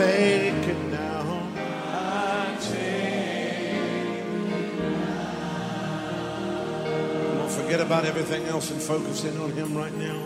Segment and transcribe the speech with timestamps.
[0.00, 1.24] Take it now.
[1.92, 4.14] I take it.
[7.36, 10.18] Don't forget about everything else and focus in on Him right now.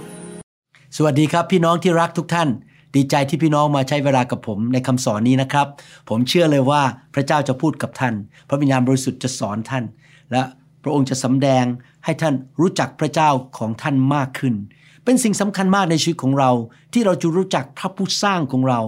[0.97, 2.49] สวัสดีครับพี่น้องที่รักทุกท่าน
[2.97, 5.67] ดีใจที่พี่น้องมาใช้เวลากับผมในคำสอนนี้นะครับ
[6.09, 6.83] ผมเชื่อเลยว่า
[7.15, 8.15] พระเจ้าจะพูดกับท่าน
[8.49, 9.85] พระวิญญาณบริสุทธิ์จะสอนท่าน
[10.33, 10.43] และ
[10.83, 11.65] พระองค์จะสำแดง
[12.05, 14.55] ให้ท่านรู้จักพระเจ้าของท่านมากขึ้น
[15.05, 16.51] เป็นสิ่งสำคัญมากในชีวิตของเรา
[16.93, 18.81] ที่เราจะรู้จักพระผู้สร้างของเรา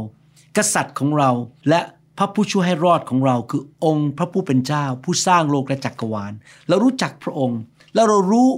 [0.56, 1.30] กษัตริย์ของเรา
[1.68, 1.80] และ
[2.18, 6.32] พระผู้ช่วยให้รอดของเราคือองค์พระผู้เป็นเจ้า ผู้สร้างโลกและจักรวาล
[6.68, 7.60] เรารู้จักพระองค์
[7.94, 8.48] แล้วเรารู้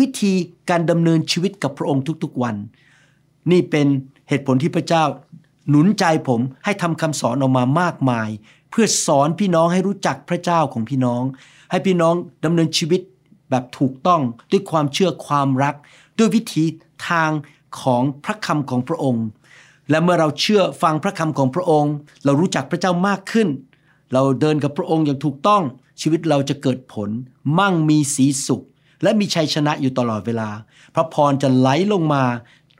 [0.00, 0.32] วิธี
[0.70, 2.56] การดำเนินชีวิตกับพระองค์ทุกๆวัน
[3.50, 3.86] นี่เป็น
[4.28, 5.04] เหตุผลที่พระเจ้า
[5.70, 8.28] หนุนใจผมให้ทำคำสอนออกมามากมาย
[8.70, 11.22] เพื่อสอนพี่น้องให้รู้จักพระเจ้าของพี่น้อง
[11.70, 13.00] ให้พี่น้องดำเนินชีวิต
[13.50, 15.74] แบบถูกต้องด้วยความเชื่อความรัก
[16.18, 16.64] ด้วยวิธี
[17.08, 17.30] ทาง
[17.80, 19.26] ของพระคำของพระองค์
[19.90, 23.48] และเมื่อเราเชื่อฟังพระคำของพระองค์ เรารู้จักพระเจ้ามากขึ้น
[24.12, 25.62] เราเดินกับพระองค์อย่างถูกต้อง
[26.00, 27.10] ชีวิตเราจะเกิดผล
[27.58, 28.62] มั่งมีสีสุข
[29.02, 30.50] และมีชัยชนะอยู่ตลอดเวลา
[30.94, 32.24] พระพรจะไหลลงมา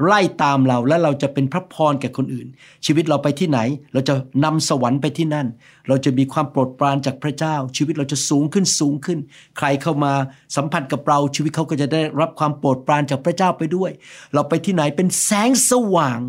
[0.04, 2.46] ไล่ตามเราและเราจะเป็นพระพรแก่คนอื่น
[2.86, 3.58] ชีวิตเราไปที่ไหน
[3.92, 4.14] เราจะ
[4.44, 5.46] นำสวรรค์ไปที่นั่น
[5.88, 9.18] เราจะมีความโปรดปรานจากพระเจ้า ชีวิตเราจะสูงขึ้นสูงขึ้น
[9.58, 10.12] ใครเข้ามา
[10.56, 13.90] สัมผัสกับเรา ชีวิตเขาก็จะได้รับความโปรดปรานจากพระเจ้าไปด้วย
[14.34, 16.20] เราไปที่ไหนเป็นแสงสว่าง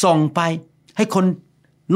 [0.00, 0.40] ส่องไป
[0.96, 1.24] ให้คน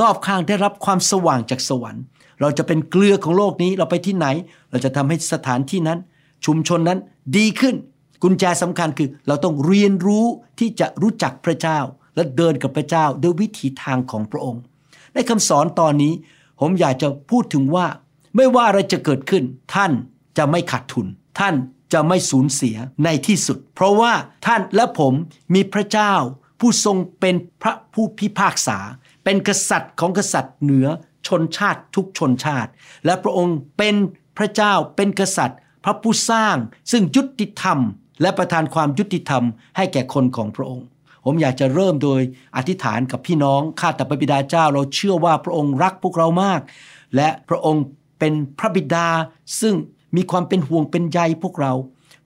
[0.01, 2.03] รอบข้างได้รับความสว่างจากสวรรค์
[2.41, 4.27] เราจะเป็นเกลือของโลกนี้เราไปที่ไหน
[4.71, 5.99] เราจะทำให้สถานที่นั้น
[6.47, 6.99] ชุมชนนั้น
[7.37, 7.75] ดีขึ้น
[8.23, 10.25] กุญแจสำคัญคือเราต้องเรียนรู้
[10.59, 11.79] ที่จะรู้จักพระเจ้า
[12.17, 14.63] และเดินกับพระเจ้าด้วยวิถีทางของพระองค์
[15.15, 16.13] ในคำสอนตอนนี้
[16.61, 17.87] ผมอยากจะพูดถึงว่า
[18.37, 19.43] ไม่ว่าอะไรจะเกิดขึ้น
[19.75, 19.93] ท่าน
[20.39, 21.07] จะไม่ขาดทุน
[21.39, 21.55] ท่าน
[21.93, 24.13] จะไม่สูญเสียในที่สุด เพราะว่า
[24.47, 25.13] ท่านและผม
[25.55, 26.13] มีพระเจ้า
[26.61, 28.79] ผู้ทรงเป็นพระผู้พิพากษา
[29.25, 30.87] เป็นกษัตริย์ของกษัตริย์เหนือ
[31.27, 32.71] ชนชาติทุกชนชาติ
[33.05, 33.95] และพระองค์เป็น
[34.39, 36.57] พระเจ้าเป็นกษัตริย์ พระผู้สร้าง
[36.91, 37.79] ซึ่งยุติธรรม
[38.23, 39.45] และประทานความยุติธรรม
[39.77, 40.87] ให้แก่คนของพระองค์
[41.25, 42.21] ผมอยากจะเริ่มโดย
[42.57, 46.61] อธิษฐานกับพี่น้องข้าแต่พระบิดาเจ้าเราเชื่อว่าพระองค์รักพวกเรามาก
[47.17, 47.85] และพระองค์
[48.19, 49.09] เป็นพระบิดา
[49.61, 49.75] ซึ่ง
[50.17, 51.73] มีความเป็นห่วงเป็นใยพวกเรา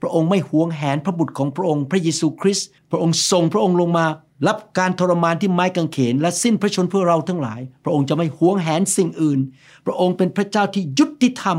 [0.01, 4.07] พระองค์ไม่หวงแหนพระบุตรของพระองค์พระเยซูคริสต์พระองค์ทรงพระองค์ลงมา
[4.49, 9.41] รับการทรมานที่ไม้กางเขน และสิ้นพระชนเพื่อเราทั้งหลาย พระองค์จะไม่หวงแหนสิ่งอื่น
[9.87, 11.59] พระองค์เป็นพระเจ้าที่ยุติธรรม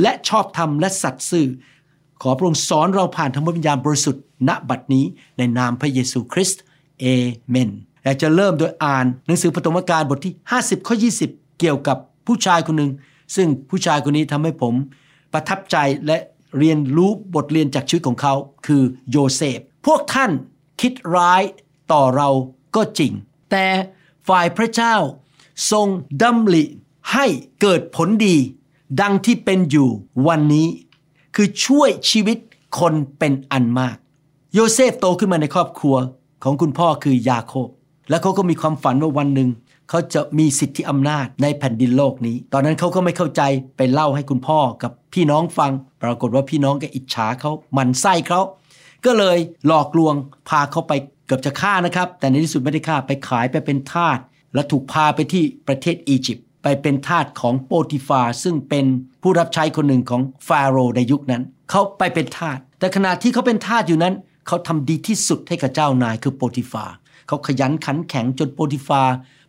[0.00, 1.46] และชอบธรรมและสัตย์ซื่อ
[2.22, 5.04] ขอพระองค์สอนเราผ่านพระวิญญาณบริสุทธิ์ณบัดนี้
[5.38, 6.62] ในนามพระเยซูคริสต์
[7.00, 7.06] เอ
[7.48, 7.70] เมน
[8.04, 10.96] อยากจะเริ่มโดยอ่านหนังสือปฐมกาลบทที่ 50ข้อ
[11.26, 12.90] 20 เกี่ยวกับผู้ชายคนหนึ่ง
[13.36, 14.74] ซึ่งผู้ชายคนนี้ทำให้ผม
[15.32, 15.76] ประทับใจ
[16.06, 16.16] และ
[16.58, 18.34] เรียนรู้บทเรียนจากชีวิตของเขา
[18.66, 20.30] คือโยเซฟ พวกท่าน
[20.80, 21.42] คิดร้าย
[21.92, 22.30] ต่อเรา
[22.76, 23.12] ก็จริง
[23.50, 23.66] แต่
[24.28, 24.94] ฝ่ายพระเจ้า
[25.70, 25.86] ทรง
[26.22, 26.64] ดำริ
[27.12, 27.26] ให้
[27.60, 28.36] เกิดผลดี
[29.00, 29.88] ดังที่เป็นอยู่
[30.28, 30.68] วันนี้
[31.34, 32.38] คือช่วยชีวิต
[32.78, 33.96] คนเป็นอันมาก
[34.54, 35.96] โยเซฟโตขึ้นมาในครอบครัว
[36.42, 37.68] ของคุณพ่อคือยาโคบ
[38.10, 39.48] แล้วเขาก็มีความฝันว่าวันหนึ่ง
[39.88, 43.42] เขาจะมีสิทธิอำนาจในแผ่นดินโลกนี้ ตอนนั้นเขาก็ไม่เข้าใจ
[43.76, 45.72] ไปเล่าให้คุณพ่อกับพี่น้องฟัง
[46.02, 48.40] ปรากฏว่าพี่น้องก็อิจฉาเขาหมันไส้เขา
[49.04, 50.14] ก็เลยหลอกลวง
[50.48, 50.92] พาเขาไป
[51.26, 54.18] เกือบจะฆ่านะครับ แต่ในที่สุดไม่ได้ฆ่าไปขายไปเป็นทาส
[54.54, 58.86] และถูกพาไปที่ประเทศอียิปต์ไปเป็นทาสของโปติฟาซึ่งเป็น
[59.22, 64.14] ผู้รับใช้คนหนึ่งของฟาโรห์ในยุคนั้น เขาไปเป็นทาสแต่ขณะที่เขาเป็นทาสอยู่นั้น
[64.46, 66.84] เขาทำดีที่สุดให้กับเจ้านายคือโปติฟา
[67.28, 69.02] เขาขยันขันแข็งจนโปติฟา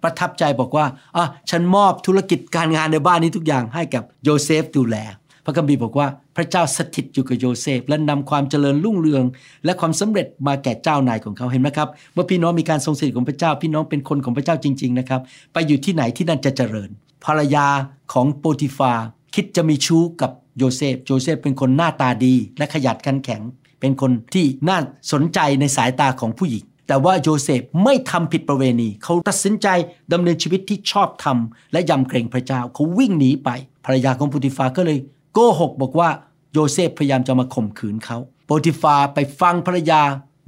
[0.06, 0.86] ประทับใจบอกว่า
[1.18, 4.98] อะฉันมอบธุรกิจการงานในบ้านนี้ทุกอย่างให้กับโยเซฟดูแล
[5.46, 9.24] พระคัมภีร์บอกว่าพระเจ้าสถิตอยู่กับโยเซฟ และนำความเจริญรุ่งเรือง
[9.66, 15.22] และความสำเร็จมาแก่เจ้านายของเขาเห็นไหมครับเมื่อพี่น้องมีการทรงสถิตของพระเจ้า พี่น้องเป็นคนของพระเจ้าจริง ๆนะครับ
[15.54, 16.90] ไปอยู่ที่ไหนที่นั่นจะเจริญ
[17.26, 17.68] ภรรยา
[18.14, 18.94] ของโปติฟา
[19.36, 23.42] คิดจะมีชู้กับโยเซฟ โยเซฟเป็นคนหน้าตาดีและขยันขันแข็ง
[23.80, 24.78] เป็นคนที่น่า
[25.12, 29.68] สนใจในสายตาของผู้หญิง แต่ว่าโยเซฟไม่ทำผิดประเวณี เขาตัดสินใจ
[30.14, 31.38] ดำเนินชีวิตที่ชอบธรรม
[31.72, 33.50] และยำเกรงพระเจ้าเขาวิ่งหนีไป
[33.86, 34.98] ภรรยาของโปติฟาก็เลย
[35.34, 36.10] โกหกบอกว่า
[36.54, 38.18] โยเซฟพยายามจะมาข่มขืนเขา
[38.48, 40.02] โปติฟาไปฟังภรรยา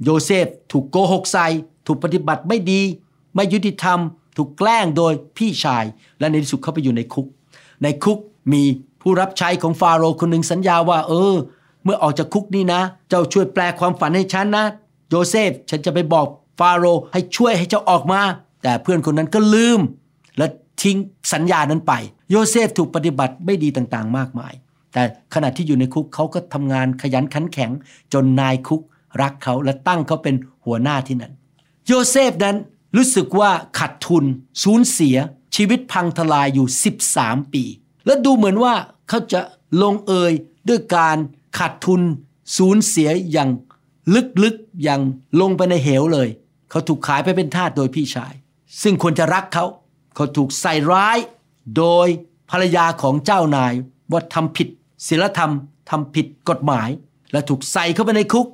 [0.04, 1.46] โยเซฟถูกโกหกใส่
[1.86, 2.80] ถูกปฏิบัติไม่ดี
[3.34, 3.98] ไม่ยุติธรรม
[4.36, 5.84] ถูกแกล้งโดยพี่ชาย
[6.18, 7.26] และในที่สุดเขาไปอยู่ในคุก
[7.82, 8.18] ในคุก
[8.52, 8.62] มี
[9.02, 11.34] ผู้รับใช้ของฟาโรห์คนหนึ่งสัญญาว่า เออ
[11.84, 14.64] เมื่อออกจากคุกนี้นะ เจ้าช่วยแปลความฝันให้ฉันนะ
[15.10, 16.26] โยเซฟฉันจะไปบอก
[16.58, 18.20] ฟาโรห์ให้ช่วยให้เจ้าออกมา
[18.62, 19.80] แต่เพื่อนคนนั้นก็ลืม
[20.38, 20.46] และ
[20.82, 20.96] ทิ้ง
[21.32, 21.92] สัญญานั้นไป
[22.30, 24.52] โยเซฟถูกปฏิบัติไม่ดีต่างๆ มากมาย
[24.92, 25.02] แต่
[25.34, 27.70] ขณะที่อยู่ในคุกเขาก็ทำงานขยันขันแข็ง
[28.12, 28.82] จนนายคุก
[29.22, 30.34] รักเขาและตั้งเขาเป็น
[30.64, 31.32] หัวหน้าที่นั่น
[31.86, 32.56] โยเซฟนั้น
[32.96, 34.24] รู้สึกว่าขาดทุน
[34.62, 35.16] สูญเสีย
[35.56, 36.66] ชีวิตพังทลายอยู่
[37.10, 37.64] 13 ปี
[38.06, 38.74] และดูเหมือนว่า
[39.08, 39.40] เขาจะ
[39.82, 40.32] ลงเอย
[40.68, 41.16] ด้วยการ
[41.58, 42.02] ขาดทุน
[42.56, 43.50] สูญเสียอย่าง
[44.14, 45.00] ลึกๆอย่าง
[45.40, 46.28] ลงไปในเหวเลย
[46.70, 48.34] เขาถูกขายไปเป็นทาสโดยพี่ชาย
[48.82, 49.64] ซึ่งควรจะรักเขา
[50.14, 51.18] เขาถูกใส่ร้าย
[51.76, 52.08] โดย
[52.50, 53.72] ภรรยาของเจ้านาย
[54.12, 54.68] ว่าทำผิด
[55.08, 55.52] ศีลธรรม
[55.90, 56.88] ทำผิดกฎหมาย
[57.32, 58.46] และถูกใส่เข้าไปในคุก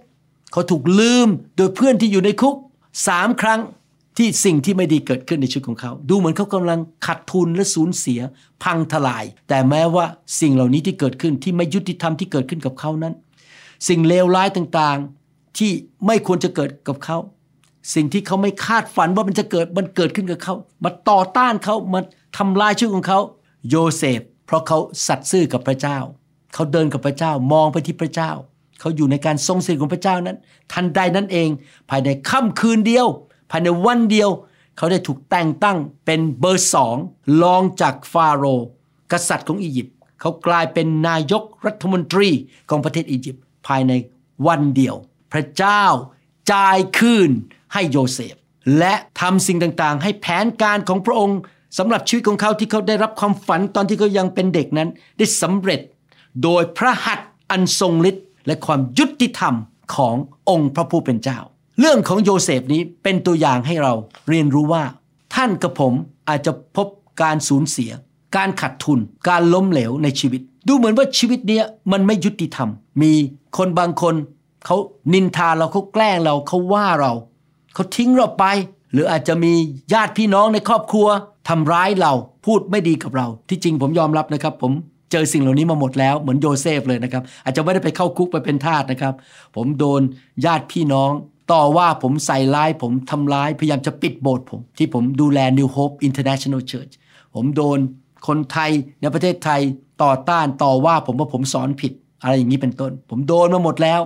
[0.53, 2.57] เขาถูกลืมโดยเพื่อนที่อยู่ในคุก
[3.09, 3.61] สามครั้ง
[4.19, 8.21] ที่สิ่งที่ไม่ดีเกิดขึ้นในชีวิตของเขา ดูเหมือนเขากำลังขาดทุนและสูญเสีย
[8.63, 10.07] พังทลาย แต่แม้ว่า
[10.41, 13.15] สิ่งเหล่านี้ที่เกิดขึ้นที่ไม่ยุติธรรมที่เกิดขึ้นกับเขานั้น
[13.89, 15.24] สิ่งเลวร้ายต่างๆ
[15.59, 15.73] ที่
[16.07, 17.19] ไม่ควรจะเกิดกับเขา
[17.95, 20.55] สิ่งที่เขาไม่คาดฝันว่ามันจะเกิดมันเกิดขึ้นกับเขา
[20.85, 22.01] มาต่อต้านเขามา
[22.39, 23.21] ทำลายชีวิตของเขา
[23.69, 25.99] โยเซฟ เพราะเขาสัตย์ซื่อกับพระเจ้า
[26.55, 28.31] เขาเดินกับพระเจ้ามองไปที่พระเจ้า
[28.81, 30.37] เขาอยู่ในการทรงสิทธิ์ของพระเจ้านั้น
[30.73, 31.49] ทันใดนั้นเอง
[31.91, 33.07] ภายในค่ำคืนเดียว
[33.51, 34.31] ภายในวันเดียว
[34.77, 36.97] เขาได้ถูกแต่งตั้งเป็นเบอร์สอง
[37.43, 38.67] รองจากฟาโรห์
[39.13, 42.29] กษัตริย์ของอียิปต์เขากลายเป็นนายกรัฐมนตรี
[42.71, 43.93] ของประเทศอียิปต์ภายใน
[44.47, 44.95] วันเดียว
[45.33, 45.85] พระเจ้า
[46.53, 47.31] จ่ายคืน
[47.73, 48.35] ให้โยเซฟ
[48.79, 51.39] และทำสิ่งต่างๆ ให้แผนการของพระองค์
[51.79, 54.89] สำหรับชีวิตของเขาที่เขาได้รับความฝันตอนที่เขายังเป็นเด็กนั้น
[55.19, 55.81] ได้สำเร็จ
[56.43, 59.55] โดยพระหัตถ์อันทรงฤทธิ์และความยุติธรรม
[59.95, 60.17] ของ
[60.51, 61.39] องค์พระผู้เป็นเจ้า
[61.81, 63.95] เรื่องของโยเซฟนี้เป็นตัวอย่างให้เรา
[64.29, 64.85] เรียนรู้ว่า
[65.35, 65.93] ท่านกับผม
[66.29, 66.89] อาจจะพบ
[67.23, 67.91] การสูญเสีย
[68.37, 68.99] การขาดทุน
[69.29, 72.69] การล้มเหลวในชีวิต ดูเหมือนว่าชีวิตเนี้ยมันไม่ยุติธรรม
[73.03, 73.13] มี
[73.57, 74.15] คนบางคน
[74.67, 74.77] เขา
[75.13, 77.13] นินทาเราเขาแกล้งเราเขาว่าเรา
[77.75, 78.45] เขาทิ้งเราไป
[78.93, 79.53] หรืออาจจะมี
[79.93, 81.07] ญาติพี่น้องในครอบครัว
[81.49, 82.13] ทำร้ายเรา
[82.47, 84.73] พูดไม่ดีกับเรา ที่จริงผมยอมรับนะครับ ผม
[85.13, 89.15] เจอสิ่งเหล่านี้มาหมดแล้วเหมือนโยเซฟเลยนะครับ อาจจะไม่ได้ไปเข้าคุกไปเป็นทาสนะครับ
[89.57, 90.01] ผมโดน
[90.45, 91.11] ญาติพี่น้อง
[91.53, 96.93] ต่อว่าผมใส่ร้าย ผมทำร้ายพยายามจะปิดโบสถ์ผม ที่ผมดูแล New Hope International Church
[97.35, 97.79] ผมโดน
[98.27, 98.71] คนไทย
[99.01, 99.61] ในประเทศไทย
[100.03, 104.01] ต่อต้านต่อว่าผมว่าผมสอนผิด อะไรอย่างนี้เป็นต้น ผมโดนมาหมดแล้ว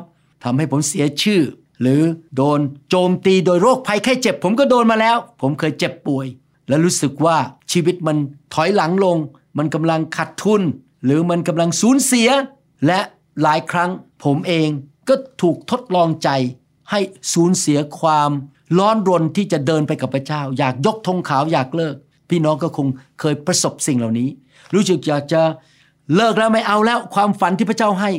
[0.44, 1.42] ทำให้ผมเสียชื่อ
[1.82, 2.02] หรือ
[2.36, 6.26] โดนโจมตีโดยโรคภัยไข้เจ็บ ผมก็โดนมาแล้ว ผมเคยเจ็บป่วย
[6.68, 7.36] และรู้สึกว่า
[7.72, 8.16] ชีวิตมัน
[8.54, 9.16] ถอยหลังลง
[9.58, 10.62] มันกำลังขาดทุน
[11.04, 12.28] หรือมันกำลังสูญเสีย
[12.86, 13.00] และ
[13.42, 13.90] หลายครั้ง
[14.24, 14.68] ผมเอง
[15.08, 16.28] ก็ถูกทดลองใจ
[16.90, 17.00] ให้
[17.34, 18.30] สูญเสียความ
[18.78, 21.96] ร้อนรนที่จะเดินไปกับพระเจ้า อยากยกธงขาวอยากเลิก
[22.30, 22.86] พี่น้องก็คง
[23.20, 24.28] เคยประสบสิ่งเหล่านี้
[24.74, 25.42] รู้สึกอยากจะ
[26.16, 28.10] เลิกแล้วไม่เอาแล้วความฝันที่พระเจ้าให้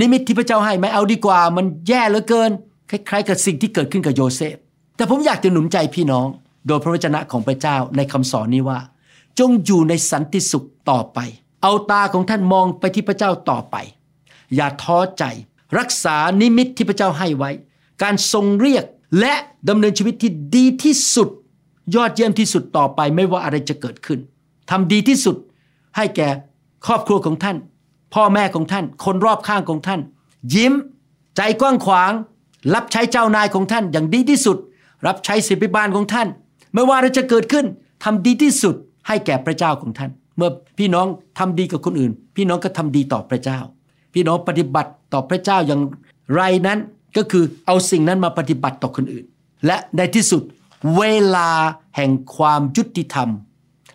[0.00, 2.50] นิมิตที่พระเจ้าให้ไม่เอาดีกว่า มันแย่เหลือเกิน
[2.90, 4.56] คล้ายๆกับสิ่งที่เกิดขึ้นกับโยเซฟ
[4.96, 6.26] แต่ผมอยากจะหนุนใจพี่น้อง
[6.66, 8.78] โดยพระวจนะของพระเจ้าในคำสอนนี้ว่า
[9.38, 11.18] จงอยู่ในสันติสุขต่อไป
[11.62, 13.76] เอาตาของท่านมองไปที่พระเจ้าต่อไป
[14.54, 15.24] อย่าท้อใจ
[15.78, 17.50] รักษานิมิตที่พระเจ้าให้ไว้
[18.02, 18.84] การทรงเรียก
[19.20, 19.34] และ
[19.68, 21.28] ดำเนินชีวิตที่ดีที่สุด
[21.94, 24.18] ยอดเยี่ยมที่สุดต่อไปไม่ว่าอะไรจะเกิดขึ้น
[24.70, 25.36] ทำดีที่สุด
[25.96, 26.28] ให้แก่
[26.86, 27.56] ครอบครัวของท่าน
[28.14, 30.00] พ่อแม่ของท่าน คนรอบข้างของท่าน
[30.54, 30.72] ยิ้ม
[31.36, 32.12] ใจกว้างขวาง
[32.74, 34.56] รับใช้เจ้านายของท่านอย่างดีที่สุด
[35.06, 36.28] รับใช้ศิบิบาลของท่าน
[36.74, 37.66] ไม่ว่าอะไรจะเกิดขึ้น
[38.04, 38.74] ทำดีที่สุด
[39.06, 41.06] ให้แก่พระเจ้าของท่าน เมื่อพี่น้อง
[41.38, 43.58] ทำดีกับคนอื่น พี่น้องก็ทำดีต่อพระเจ้า
[44.14, 45.80] พี่น้องปฏิบัติต่อพระเจ้าอย่าง
[46.34, 46.78] ไรนั้น
[47.16, 49.24] ก็คือเอาสิ่งนั้นมาปฏิบัติต่อคนอื่น
[49.66, 50.42] และในที่สุด
[50.98, 51.04] เว
[51.36, 51.50] ลา
[51.96, 53.28] แห่งความยุติธรรม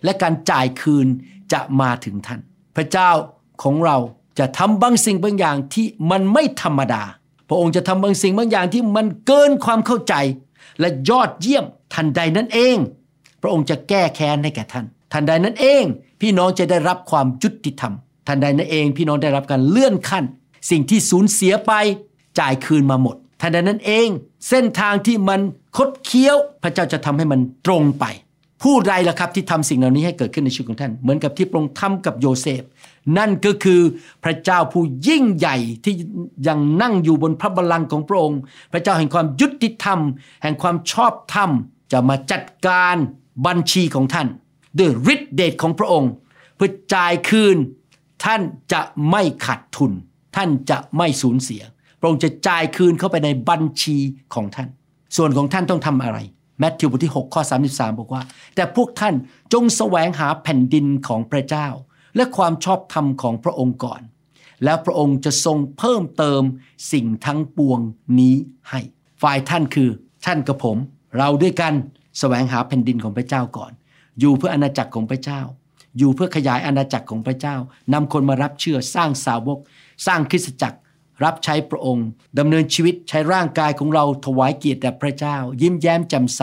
[0.03, 1.07] และการจ่ายคืน
[1.53, 2.39] จะมาถึงท่าน
[2.75, 3.09] พระเจ้า
[3.63, 3.97] ของเรา
[4.39, 7.03] จะทำบางสิ่งบางอย่างที่มันไม่ธรรมดา
[7.49, 10.13] พระองค์จะทำบางสิ่งบางอย่างที่มันเกินความเข้าใจ
[10.79, 12.77] และยอดเยี่ยมทันใดนั้นเอง
[13.41, 15.83] พระองค์จะแก้แค้นให้แก่ท่าน ทันใดนั้นเอง
[16.21, 17.93] พี่น้องจะได้รับความยุติธรรม
[18.27, 20.23] ทันใดนั้นเอง พี่น้องได้รับการเลื่อนขั้น
[20.71, 21.73] สิ่งที่สูญเสียไป
[22.39, 24.07] จ่ายคืนมาหมด ทันใดนั้นเอง
[24.49, 25.39] เส้นทางที่มัน
[25.77, 28.05] คดเคี้ยว พระเจ้าจะทำให้มันตรงไป
[28.63, 32.61] ผู้ใดล่ะครับที่ทำสิ่งเหล่านี้ให้เกิดขึ้นในชีวิตของท่าน เหมือนกับที่พระองค์ทำกับโยเซฟ
[33.17, 33.81] นั่นก็คือ
[34.23, 35.95] พระเจ้าผู้ยิ่งใหญ่ที่
[36.47, 38.39] ยังนั่งอยู่บนพระบัลลังก์ของพระองค์
[38.71, 39.99] พระเจ้าแห่งความยุติธรรม
[40.43, 41.49] แห่งความชอบธรรม
[41.91, 42.95] จะมาจัดการ
[43.45, 44.27] บัญชีของท่าน
[44.77, 46.11] ด้วยฤทธิเดชของพระองค์
[46.55, 47.57] เพื่อจ่ายคืน
[48.25, 48.41] ท่าน
[48.73, 49.91] จะไม่ขาดทุน
[50.35, 51.61] ท่านจะไม่สูญเสีย
[51.99, 53.97] พระองค์จะจ่ายคืนเข้าไปในบัญชี
[54.33, 54.69] ของท่าน
[55.17, 56.17] ส่วนของท่านต้องทำอะไร
[56.59, 58.21] แมทธิวบทที่6ข้อ33 บอกว่า
[58.55, 59.13] แต่พวกท่าน
[59.53, 61.67] จงแสวงหาแผ่นดินของพระเจ้า
[62.17, 64.01] และความชอบธรรมของพระองค์ก่อน
[64.63, 66.41] แล้วพระองค์จะทรงเพิ่มเติม
[66.91, 67.79] สิ่งทั้งปวง
[68.19, 68.35] นี้
[68.69, 68.79] ให้
[69.21, 69.89] ฝ่ายท่านคือ
[70.25, 70.77] ท่านกับผม
[71.17, 71.73] เราด้วยกัน
[72.19, 73.71] แสวงหาแผ่นดินของพระเจ้าก่อน
[74.19, 75.41] อยู่เพื่ออาณาจักรของพระเจ้า
[75.97, 77.55] อยู่เพื่อขยายอาณาจักรของพระเจ้า
[77.93, 79.59] นำคนมารับเชื่อสร้างสาวก
[80.05, 80.77] สร้างคริสตจักร
[81.23, 82.07] รับใช้พระองค์
[82.39, 86.41] ดำเนินชีวิตใช้ร่างกายของเราถวายเกียรติแด่พระเจ้า ยิ้มแย้มแจ่มใส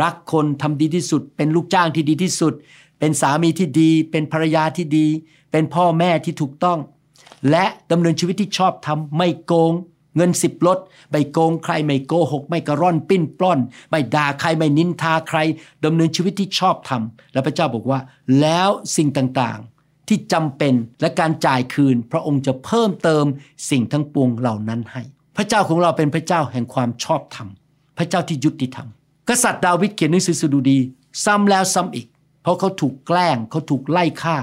[0.00, 2.54] รักคนทำดีที่สุด เป็นลูกจ้างที่ดีที่สุด
[2.98, 5.06] เป็นสามีที่ดี เป็นภรรยาที่ดี
[5.50, 6.78] เป็นพ่อแม่ที่ถูกต้อง
[7.50, 9.72] และดำเนินชีวิตที่ชอบทำไม่โกง
[10.16, 10.78] เงินสิบลด
[11.10, 13.58] ไม่โกงใครไม่โกหก ไม่กระร่อนปิ้นปล้อน
[13.90, 15.38] ไม่ด่าใครไม่นินทาใคร
[15.84, 18.00] ดำเนินชีวิตที่ชอบทำและพระเจ้าบอกว่า
[18.40, 23.24] แล้วสิ่งต่างๆที่จำเป็นและการจ่ายคืน พระองค์จะเพิ่มเติม
[23.70, 25.02] สิ่งทั้งปวงเหล่านั้นให้
[25.36, 27.48] พระเจ้าของเราเป็นพระเจ้าแห่งความชอบธรรม
[27.98, 28.88] พระเจ้าที่ยุติธรรม
[29.28, 30.78] กษัตริย์ดาวิดเขียนหนังสือสดุดี
[31.24, 32.06] ซ้ำแล้วซ้ำอีก
[32.44, 34.36] เพราะเขาถูกแกล้งเขาถูกไล่ฆ่า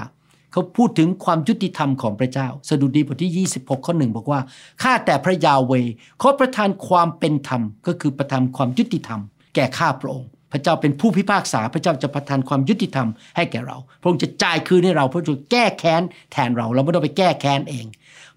[0.52, 4.40] เขาพูดถึงความยุติธรรมของพระเจ้า สดุดีบทที่ 26 ข้อหนึ่งบอกว่า
[4.82, 5.72] ข้าแต่พระยาเว
[6.20, 9.20] ขอประทานความเป็นธรรม ก็คือประทานความยุติธรรม
[9.54, 17.86] แก่ข้าพระองค์ พระเจ้าเป็นผู้พิพากษา พระเจ้าจะประทานความยุติธรรมให้แก่เรา พระองค์จะจ่ายคืนให้เราพระองค์จะแก้แค้นแทนเราเราไม่ต้องไปแก้แค้นเอง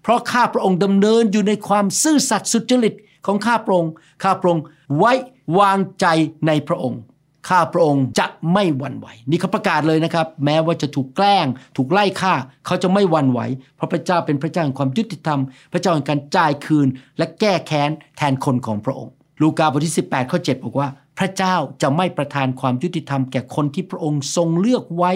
[0.02, 2.94] เพราะข้าพระองค์ดำเนินอยู่ในความซื่อสัตย์สุจริต
[3.26, 3.92] ของข้าพระองค์
[4.22, 4.64] ข้าพระองค์
[4.98, 5.12] ไว้
[5.58, 6.06] วางใจ
[6.46, 7.00] ในพระองค์
[7.48, 12.34] ข้าพระองค์จะไม่หวั่นไหว นี่เขาประกาศเลยนะครับ แม้ว่าจะถูกแกล้ง ถูกไล่ฆ่า
[12.66, 13.40] เขาจะไม่หวั่นไหว
[13.76, 15.40] เพราะพระเจ้าเป็นพระเจ้าแห่งความยุติธรรม
[15.72, 16.88] พระเจ้าแห่งการจ่ายคืน
[17.18, 20.88] และแก้แค้นแทนคนของพระองค์ ลูกาบทที่ 18ข้อ7บอกว่า
[21.18, 25.12] พระเจ้าจะไม่ประทานความยุติธรรมแก่คนที่พระองค์ทรงเลือกไว้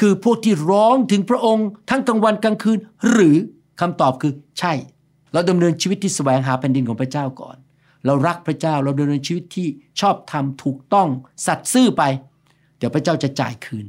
[0.00, 2.78] คือพวกที่ร้องถึงพระองค์ ทั้งกลางวันกลางคืน
[3.10, 3.36] หรือ
[3.80, 4.72] คำตอบคือใช่
[5.32, 7.56] เราดำเนินชีวิตที่แสวงหาแผ่นดินของพระเจ้าก่อน
[8.06, 9.68] เรารักพระเจ้าเราดำเนินชีวิตที่
[10.00, 11.08] ชอบธรรมถูกต้อง
[11.46, 12.02] สัตย์ซื่อไป
[12.78, 13.86] เดี๋ยวพระเจ้าจะจ่ายคืน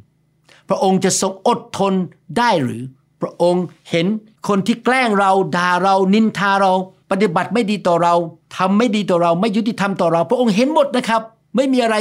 [0.69, 1.93] พระองค์จะทรงอดทน
[2.37, 2.83] ได้หรือ
[3.21, 4.07] พระองค์เห็น
[4.47, 6.73] คนที่แกล้งเราด่าเรานินทาเรา
[7.11, 8.13] ปฏิบัติไม่ดีต่อเรา
[8.57, 11.21] ทำไม่ดีต่อเรา ไม่ยุติธรรมต่อเรา พระองค์เห็นหมดนะครับ
[11.55, 11.95] ไม่มีอะไร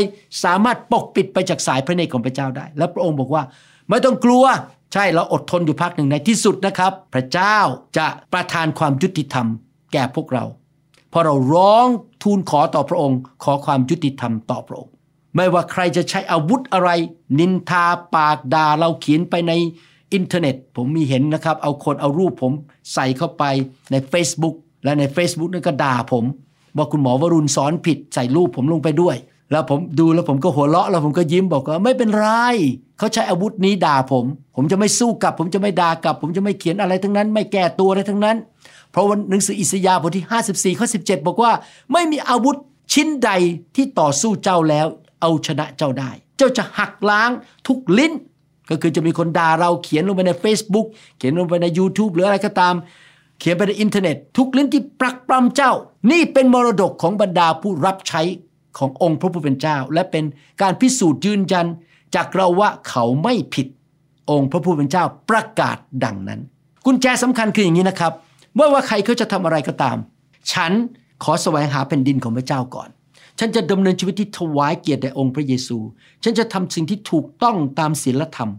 [0.45, 3.43] สามารถปกปิดไปจากสายพระเนตรของพระเจ้าได้ แล้วพระองค์บอกว่า
[3.89, 4.45] ไม่ต้องกลัว
[4.93, 7.57] ใช่เราอดทนอยู่พักหนึ่งในที่สุดนะครับ พระเจ้า
[7.99, 9.47] จะประทานความยุติธรรม
[9.93, 10.45] แก่พวกเรา
[11.11, 11.87] เพราะเราร้อง
[12.23, 14.93] ทูลขอต่อพระองค์ ขอความยุติธรรมต่อพระองค์
[15.37, 16.91] ไม่ว่าใครจะใช้อาวุธอะไร
[17.39, 19.53] นินทาปากด่าเราเขียนไปใน
[20.13, 22.53] อินเทอร์เน็ต ผมมีเห็นนะครับ เอาคนเอารูปผม
[22.95, 23.45] ใส่เข้าไป
[23.91, 26.25] ใน Facebook และใน Facebook นั่นก็ด่าผม
[26.77, 29.17] ว่าคุณหมอวรุณสอนผิดใส่รูปผมลงไปด้วย
[29.51, 32.29] แล้วผมดูแล้วผมก็หัวเราะแล้วผมก็ยิ้มบอกว่าไม่เป็นไร
[32.99, 34.25] เขาใช้อาวุธนี้ด่าผม
[34.57, 38.37] ผมจะไม่สู้กลับ ผมจะไม่ด่ากลับ ผมจะไม่เขียนอะไรทั้งนั้น ไม่แก้ตัวอะไรทั้งนั้น
[38.93, 40.27] เพราะว่าหนังสืออิสยาห์บทที่
[40.75, 41.53] 54 ข้อ 17 บอกว่า
[41.93, 42.57] ไม่มีอาวุธ
[42.93, 43.31] ชิ้นใด
[43.77, 44.87] ที่ต่อสู้เจ้าแล้ว
[45.21, 47.31] เอาชนะเจ้าได้ เจ้าจะหักล้าง
[47.67, 48.13] ทุกลิ้น
[48.71, 50.87] ก็คือจะมีคนด่าเราเขียนลงไปใน Facebook
[51.19, 52.75] เขียนลงไปใน YouTube หรืออะไรก็ตาม
[53.41, 55.73] เขียนไปในอินเทอร์เน็ต ทุกลิ้นที่ปรักปรำเจ้า
[56.11, 58.23] นี่เป็นมรดกของบรรดาผู้รับใช้
[58.79, 60.25] ขององค์พระผู้เป็นเจ้า และเป็น
[60.63, 61.67] การพิสูจน์ยืนยัน
[62.15, 63.67] จากเราว่าเขาไม่ผิด
[64.31, 66.41] องค์พระผู้เป็นเจ้าประกาศดังนั้น
[66.87, 68.13] กุญแจสำคัญคืออย่างนี้นะครับ
[68.57, 69.97] ไม่ว่าใครเขาจะทำอะไรก็ตาม
[70.53, 70.73] ฉัน
[71.25, 72.89] ขอแสวงหาแผ่นดินของพระเจ้าก่อน
[73.39, 75.79] ฉันจะดำเนินชีวิตที่ถวายเกียรติแด่องค์พระเยซู
[76.25, 78.51] ฉันจะทำสิ่งที่ถูกต้องตามศีลธรรม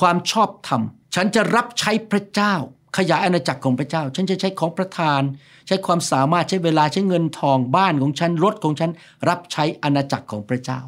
[0.00, 0.82] ความชอบธรรม
[1.14, 2.54] ฉันจะรับใช้พระเจ้า
[2.98, 5.20] ขยายอาณาจักรของพระเจ้า ฉันจะใช้ของประทาน
[5.66, 8.90] ใช้ความสามารถใช้เวลาใช้เงินทองบ้านของฉันรถของฉัน
[9.28, 10.80] รับใช้อาณาจักรของพระเจ้า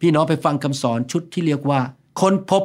[0.00, 1.80] พี่น้องไปฟังคำสอนชุดที่เรียกว่า
[2.20, 2.62] ค้นพบ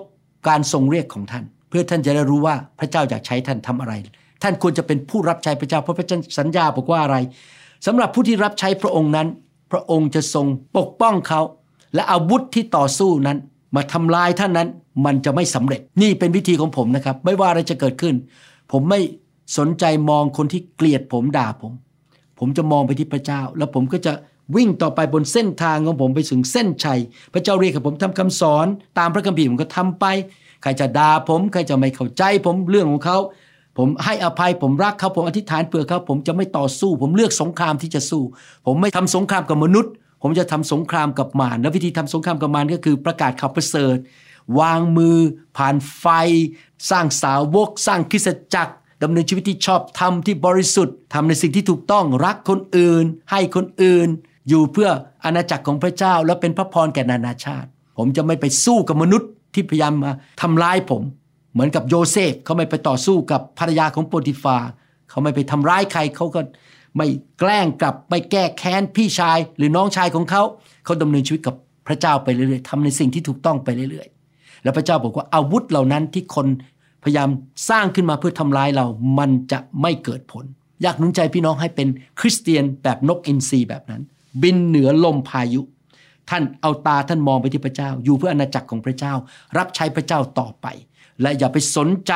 [0.48, 3.94] การทรงเรียกของท่าน เพื่อท่านจะได้รู้ว่าพระเจ้าอยากใช้ท่านทำอะไร
[4.44, 7.18] ท่านควรจะเป็นผู้รับใช้พระเจ้าเพราะพระเจ้าสัญญาบอกว่าอะไร
[7.86, 9.28] สำหรับผู้ที่รับใช้พระองค์นั้น
[9.72, 10.46] พระองค์จะทรง
[10.78, 11.42] ปกป้องเขา
[11.96, 13.38] และอาวุธที่ต่อสู้นั้น
[13.76, 14.70] มาทำลายท่านนั้น
[15.06, 18.16] มันจะไม่สำเร็จนี่เป็นวิธีของผมนะครับ ไม่ว่าอะไรจะเกิดขึ้น
[18.72, 19.00] ผมไม่
[19.58, 21.72] สนใจมองคนที่เกลียดผมด่าผม
[22.40, 24.14] ผมจะมองไปที่พระเจ้า แล้วผมก็จะ
[24.56, 27.00] วิ่งต่อไปบนเส้นทางของผมไปถึงเส้นชัย
[27.34, 28.68] พระเจ้าเรียกให้ผมทำคำสอน
[29.00, 30.06] ตามพระคัมภีร์ผมก็ทำไป
[30.62, 33.18] ใครจะด่าผม ใครจะไม่เข้าใจผมเรื่องของเขา
[33.78, 38.24] ผมให้อภัยผมรักเขาผมอธิษฐานเผื่อเขาผมจะไม่ต่อสู้ ผมเลือกสงครามที่จะสู้
[38.66, 43.98] ผมไม่ทำสงครามกับมนุษย์ ผมจะทำสงครามกับมารและวิธีทำสงครามกับมารก็คือประกาศข่าวประเสริฐ
[44.60, 45.18] วางมือ
[45.58, 46.06] ผ่านไฟ
[46.90, 54.08] สร้างสาวก สร้างคริสตจักรดำเนินชีวิตที่ชอบทำที่บริสุทธิ์ทำในสิ่งที่ถูกต้องรักคนอื่น ให้คนอื่น
[54.50, 54.90] อยู่เพื่อ
[55.26, 61.02] อาณาจักรของพระเจ้า และเป็นพระพรแก่นานาชาติ ผมจะไม่ไปสู้กับมนุษย์ที่พยายามมาทำร้ายผม
[61.54, 64.58] เหมือนกับโยเซฟเขาไม่ไปต่อสู้กับภรรยาของโปติฟา
[65.10, 66.42] เขาไม่ไปทำร้ายใครเขาก็
[66.98, 67.08] ไม่
[67.40, 70.44] แกล้งกลับไม่แก้แค้นพี่ชายหรือน้องชายของเขา
[70.86, 71.56] เขาดำเนินชีวิตกับ
[71.88, 76.48] พระเจ้าไปเรื่อยๆทำในสิ่งที่ถูกต้องไปเรื่อยๆ แล้วพระเจ้าบอกว่าอาวุธเหล่านั้นที่คน
[77.04, 77.30] พยายาม
[77.70, 78.86] สร้างขึ้นมาเพื่อทำร้ายเรา
[79.20, 80.46] มันจะไม่เกิดผล
[80.82, 81.88] อยากหนุนใจพี่น้องให้เป็น
[82.20, 84.02] คริสเตียนแบบนกอินทรีแบบนั้น
[84.44, 85.62] บินเหนือลมพายุ
[86.30, 89.14] ท่านเอาตาท่านมองไปที่พระเจ้า อยู่เพื่ออาณาจักรของพระเจ้า
[89.58, 90.68] รับใช้พระเจ้าต่อไป
[91.22, 92.14] และอย่าไปสนใจ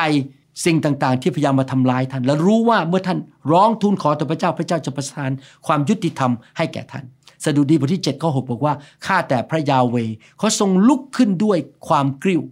[0.64, 3.18] สิ่งต่างๆ ที่พยายามมาทำลายท่าน และรู้ว่าเมื่อท่าน
[3.52, 5.30] ร้องทูลขอต่อพระเจ้าพระเจ้าจะประทาน
[5.66, 7.04] ความยุติธรรมให้แก่ท่าน
[7.44, 8.74] สดุดีบทที่7ข้อ6บอกว่า
[9.06, 9.96] ข้าแต่พระยาเว
[10.38, 12.42] เขาทรงลุกขึ้นด้วยความกริ้ว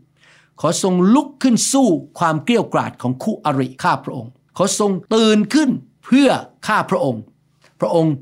[0.61, 1.89] ขอทรงลุกขึ้นสู้
[2.19, 5.71] ความเกลี้ยวกราดของคู่อริข้าพระองค์ขอทรงตื่นขึ้น
[6.05, 6.29] เพื่อ
[6.67, 7.23] ข้าพระองค์
[7.81, 8.15] พระองค์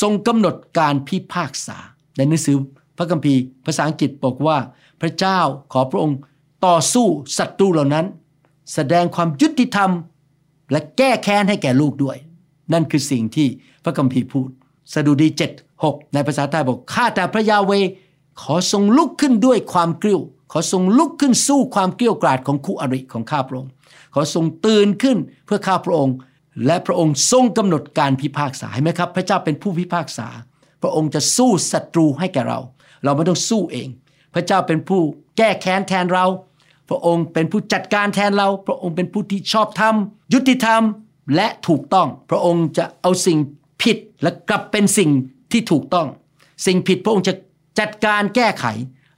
[0.00, 1.78] ทรงกำหนดการพิพากษา
[2.16, 2.56] ในหนังสือ
[2.96, 4.56] พระคัมภีร์ภาษาอังกฤษบอกว่า
[5.00, 5.38] พระเจ้า
[5.72, 6.18] ขอพระองค์
[6.64, 7.06] ต่อสู้
[7.38, 8.06] ศัตรูเหล่านั้น
[8.74, 9.90] แสดงความยุติธรรม
[10.70, 12.16] และแก้แค้นให้แก่ลูกด้วย
[12.72, 13.48] นั่นคือสิ่งที่
[13.84, 14.48] พระคัมภีร์พูด
[14.92, 17.72] สดุดี7 6 ในภาษาไทยบอกข้าแต่พระยาเว
[18.42, 20.20] ขอทรงลุกขึ้นด้วยความกริ้ว
[20.52, 23.70] ขอทรงลุกขึ้นสู้ความเกลี้ยวกราดของคู่อริของข้าพระองค์
[24.14, 26.14] ขอทรงตื่นขึ้นเพื่อข้าพระองค์
[26.66, 30.28] และพระองค์ทรงกำหนดการพิพากษาเห็นไหมครับ พระเจ้าเป็นผู้พิพากษา
[30.82, 32.60] พระองค์จะสู้ศัตรูให้แก่เรา
[33.04, 33.88] เราไม่ต้องสู้เอง
[34.34, 35.00] พระเจ้าเป็นผู้
[35.36, 36.26] แก้แค้นแทนเรา
[36.88, 39.94] พระองค์เป็นผู้จัดการแทนเรา พระองค์เป็นผู้ที่ชอบธรรม
[40.34, 40.82] ยุติธรรม
[41.36, 43.38] และถูกต้อง พระองค์จะเอาสิ่ง
[43.82, 45.10] ผิดและกลับเป็นสิ่ง
[45.52, 46.06] ที่ถูกต้อง
[46.66, 47.34] สิ่งผิดพระองค์จะ
[47.78, 48.66] จัดการแก้ไข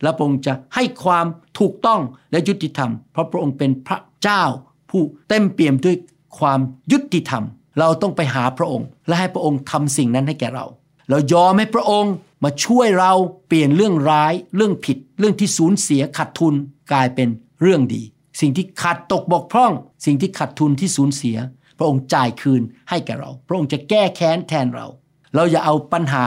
[0.03, 1.27] และพระองค์จะให้ความ
[1.59, 4.43] ถูกต้องและยุติธรรม เพราะพระองค์เป็นพระเจ้า
[4.91, 5.97] ผู้เต็มเปี่ยมด้วย
[6.39, 6.61] ความ
[6.93, 7.45] ยุติธรรม
[7.79, 10.67] เราต้องไปหาพระองค์ และให้พระองค์ทำสิ่งนั้นให้แก่เรา
[11.09, 12.13] เรายอมให้พระองค์
[12.45, 13.13] มาช่วยเรา
[13.47, 16.55] เปลี่ยนเรื่องร้าย เรื่องผิด เรื่องที่สูญเสียขาดทุน
[16.93, 17.29] กลายเป็น
[17.62, 18.02] เรื่องดี
[18.40, 19.73] สิ่งที่ขาดตกบกพร่อง
[20.06, 21.36] สิ่งที่ขาดทุนที่สูญเสีย
[21.78, 24.86] พระองค์จ่ายคืนให้แก่เรา พระองค์จะแก้แค้นแทนเรา
[25.34, 26.25] เราอย่าเอาปัญหา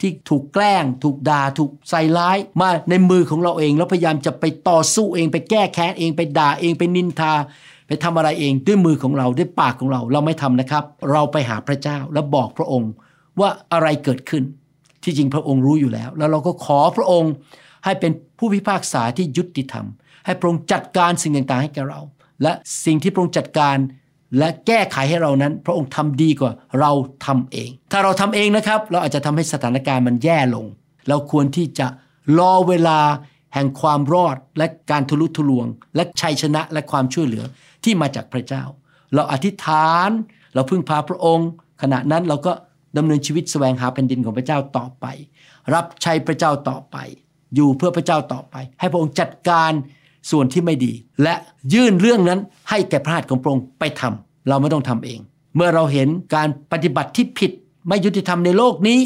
[0.00, 7.32] ที่ถูกแกล้ง ถูกด่าถูกใส่ร้ายมาในมือของเราเอง แล้วพยายามจะไปต่อสู้เอง ไปแก้แค้นเองไปด่าเองไปนินทา
[7.86, 12.90] ไปทำอะไรเองด้วยมือของเราด้วยปากของเราเราไม่ทำนะครับ เราไปหาพระเจ้าแล้วบอกพระองค์
[13.40, 14.42] ว่าอะไรเกิดขึ้น
[15.04, 17.32] ที่จริงพระองค์รู้อยู่แล้ว แล้วเราก็ขอพระองค์
[17.84, 19.86] ให้เป็นผู้พิพากษาที่ยุติธรรม
[20.26, 22.00] ให้พระองค์จัดการสิ่งต่างๆให้แก่เรา
[22.42, 22.52] และ
[22.84, 23.76] สิ่งที่พระองค์จัดการ
[24.38, 26.90] และแก้ไขให้เรานั้น พระองค์ทำดีกว่าเรา
[27.26, 30.66] ทำเอง ถ้าเราทำเองนะครับ เราอาจจะทำให้สถานการณ์มันแย่ลง
[31.08, 31.86] เราควรที่จะ
[32.38, 33.00] รอเวลา
[33.54, 37.44] แห่งความรอดและการทะลุทะลวง และชัยชนะและความช่วยเหลือ
[37.84, 38.64] ที่มาจากพระเจ้า
[39.14, 40.10] เราอธิษฐาน
[40.54, 41.48] เราพึ่งพาพระองค์
[41.82, 42.52] ขณะนั้นเราก็
[42.96, 45.06] ดำเนินชีวิตแสวงหาแผ่นดินของพระเจ้าต่อไป
[45.74, 46.96] รับใช้พระเจ้าต่อไป
[47.54, 49.72] อยู่เพื่อพระเจ้าต่อไป ให้พระองค์จัดการ
[50.30, 51.34] ส่วนที่ไม่ดี และ
[51.74, 55.20] ยื่นเรื่องนั้นให้แก่พระหัตถ์ของพระองค์ไปทำเราไม่ต้องทำเอง
[55.56, 57.50] เมื่อเราเห็นการปฏิบัติที่ผิด
[57.88, 58.98] ไม่ยุติธรรมในโลกนี้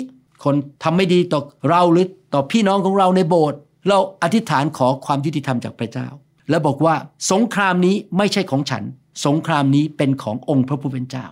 [0.45, 6.09] คนทำไม่ดีต่อเราหรือต่อพี่น้องของเราในโบสถ์เราอธิษฐานขอความยุติธรรมจากพระเจ้า
[6.51, 6.95] และบอกว่า
[7.31, 8.83] สงครามนี้ไม่ใช่ของฉัน
[9.27, 11.27] สงครามนี้เป็นขององค์พระผู้เป็นเจ้า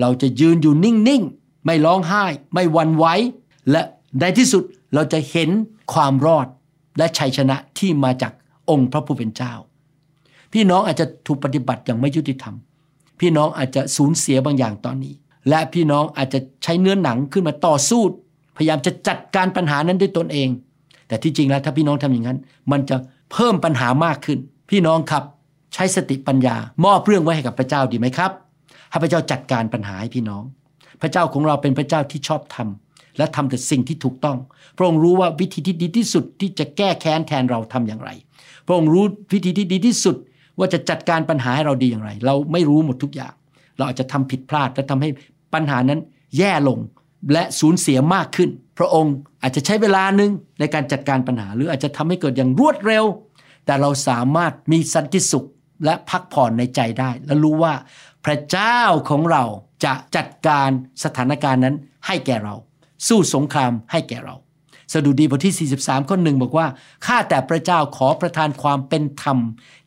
[0.00, 3.06] เราจะยืนอยู่นิ่งๆไม่ร้องไห้ ไม่วันไหว
[3.70, 3.82] และ
[4.20, 4.62] ในที่สุด
[4.94, 5.50] เราจะเห็น
[5.92, 6.46] ความรอด
[6.98, 8.32] และชัยชนะที่มาจาก
[8.70, 9.52] องค์พระผู้เป็นเจ้า
[10.52, 12.54] พี่น้องอาจจะถูกปฏิบัติอย่างไม่ยุติธรรม
[13.20, 15.14] พี่น้องอาจจะสูญเสียบางอย่างตอนนี้
[15.48, 18.02] และพี่น้องอาจจะใช้เนื้อหนังขึ้นมาต่อสู้
[18.56, 20.48] พยายามจะจัดการปัญหานั้นด้วยตนเอง
[21.08, 22.38] แต่ที่จริงแล้วถ้าพี่น้องทำอย่างนั้น
[22.72, 22.96] มันจะ
[23.32, 24.38] เพิ่มปัญหามากขึ้น
[24.70, 25.24] พี่น้องครับ
[25.74, 28.32] ใช้สติปัญญามอบเรื่องไว้ให้กับพระเจ้าดีไหมครับ
[28.90, 30.42] ให้พระเจ้าจัดการปัญหาให้พี่น้อง
[31.02, 34.38] พระเจ้าของเราเป็นพระเจ้าที่ชอบทำ และทำแต่สิ่งที่ถูกต้อง
[34.76, 38.10] พระองค์รู้ว่าวิธีที่ดีที่สุดที่จะแก้แค้นแทนเราทำอย่างไร
[38.66, 40.16] พระองค์รู้วิธีที่ดีที่สุด
[40.58, 43.32] ว่าจะจัดการปัญหาให้เราดีอย่างไร เราไม่รู้หมดทุกอย่าง
[43.76, 45.10] เราอาจจะทำผิดพลาดและทำให้
[45.54, 46.00] ปัญหานั้น
[46.38, 46.78] แย่ลง
[47.32, 53.04] และสูญเสียมากขึ้น พระองค์อาจจะใช้เวลาหนึ่งในการจัดการปัญหา หรืออาจจะทำให้เกิดอย่างรวดเร็ว
[53.66, 55.46] แต่เราสามารถมีสันติสุข
[55.84, 57.74] และพักผ่อนในใจได้ และรู้ว่า
[58.24, 59.44] พระเจ้าของเรา
[59.84, 60.68] จะจัดการ
[61.04, 62.54] สถานการณ์นั้นให้แก่เรา
[63.08, 64.36] สู้สงครามให้แก่เรา
[64.92, 66.66] สดุดีบทที่ 43 ข้อหนึ่งบอกว่า
[67.06, 69.38] ข้าแต่พระเจ้าขอประทานความเป็นธรรม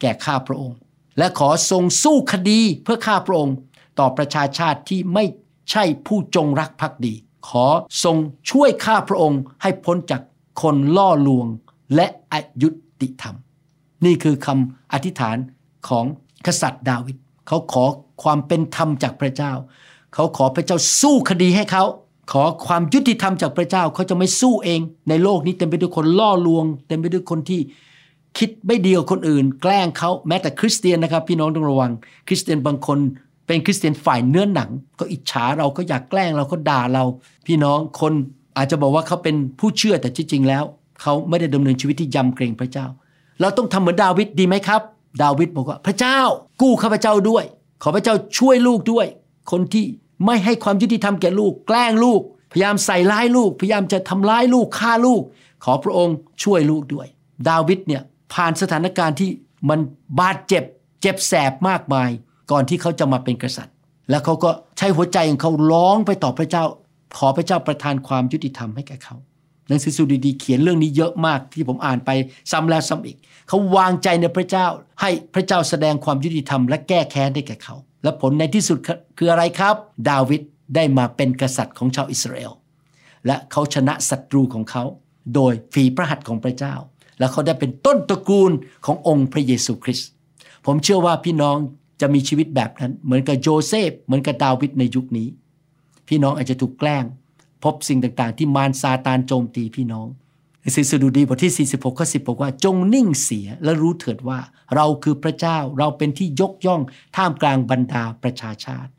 [0.02, 0.78] แก่ข้าพระองค์
[1.18, 3.56] และขอทรงสู้คดีเพื่อข้าพระองค์
[4.00, 5.26] ต่อประชาชาติที่ไม่
[5.72, 7.14] ใช่ผู้จงรักภักดี
[7.50, 7.66] ขอ
[8.04, 8.18] ทรง
[8.50, 10.22] ช่วยข้าพระองค์ให้พ้นจาก
[10.62, 11.48] คนล่อลวง
[11.96, 12.70] และอายุ
[13.02, 13.36] ติธรรม
[14.06, 15.38] นี่คือคำอธิษฐาน
[15.88, 16.06] ของ
[16.46, 17.86] กษัตริย์ดาวิดเขาขอ
[18.24, 19.54] ความเป็นธรรมจากพระเจ้า
[20.14, 21.84] เขาขอพระเจ้าสู้คดีให้เขา
[22.32, 27.62] ขอความยุติธรรมจากพระเจ้าเขาจะไม่สู้เอง ในโลกนี้เต็มไปด้วยคนล่อลวง เต็มไปด้วยคนที่
[28.38, 31.92] คิดไม่ดีกับคนอื่น แกล้งเขาแม้แต่คริสเตียนนะครับ พี่น้องต้องระวัง
[32.28, 33.00] คริสเตียนบางคน
[33.48, 37.04] เป็นคริสเตียนฝ่ายเนื้อหนัง ก็อิจฉาเราก็อยากแกล้งเราก็ด่าเรา
[37.48, 38.14] พี่น้องคน
[38.58, 40.64] อาจจะบอกว่าเขาเป็นผู้เชื่อแต่จริงๆแล้ว
[41.02, 42.86] เขาไม่ได้ดำเนินชีวิตที่ยำเกรงพระเจ้า
[43.42, 44.82] เราต้องทำเหมือนดาวิดดีไหมครับ
[45.24, 46.20] ดาวิดบอกว่าพระเจ้า
[46.62, 47.44] กู้ข้าพเจ้าด้วย
[47.84, 49.06] ขอพระเจ้าช่วยลูกด้วย
[49.52, 49.86] คนที่
[50.26, 55.22] ไม่ให้ความยุติธรรมแก่ลูก แกล้งลูก พยายามใส่ร้ายลูก พยายามจะทำร้ายลูกฆ่าลูก
[55.64, 57.08] ขอพระองค์ช่วยลูกด้วย
[57.50, 59.30] ดาวิดเนี่ยผ่านสถานการณ์ที่
[59.70, 59.80] มัน
[60.20, 60.64] บาดเจ็บ
[61.02, 62.10] เจ็บแสบมากมาย
[62.52, 63.76] ก่อนที่เขาจะมาเป็นกษัตริย์
[64.10, 66.64] แล้วเขาก็ใช้หัวใจของเขาร้องไปต่อพระเจ้า
[67.18, 69.16] ขอพระเจ้าประทานความยุติธรรมให้แก่เขา
[69.68, 72.10] หนังสือสุดีเขียนเรื่องนี้เยอะมากที่ผมอ่านไป
[72.52, 74.66] ซ้ำแล้วซ้ำอีก เขาวางใจในพระเจ้า
[75.02, 78.78] ให้พระเจ้าแสดงความยุติธรรมและแก้แค้นให้แก่เขา และผลในที่สุด
[79.18, 79.76] คืออะไรครับ
[80.10, 80.42] ดาวิด
[80.76, 82.52] ได้มาเป็นกษัตริย์ของชาวอิสราเอล
[83.26, 84.84] และเขาชนะศัตรูของเขา
[85.36, 86.76] โดยฝีพระหัตถ์ของพระเจ้า
[87.20, 88.52] และเขาได้เป็นต้นตระกูล
[88.86, 90.10] ขององค์พระเยซูคริสต์
[90.66, 91.58] ผมเชื่อว่าพี่น้อง
[92.02, 95.28] จะมีชีวิตแบบนั้น เหมือนกับโยเซฟเหมือนกับดาวิดในยุคนี้
[96.08, 97.06] พี่น้องอาจจะถูกแกล้ง
[97.64, 100.08] พบสิ่งต่างๆ ที่มารซาตานโจมตีพี่น้อง
[100.64, 104.40] หนังสือสดุดีบทที่ 46ข้อ10 บอกว่า จงนิ่งเสียและรู้เถิดว่า
[104.76, 106.82] เราคือพระเจ้าเราเป็นที่ยกย่อง
[107.16, 108.92] ท่ามกลางบรรดาประชาชาติ